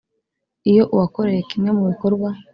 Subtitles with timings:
[0.69, 2.29] Iyo uwakorewe kimwe mu bikorwa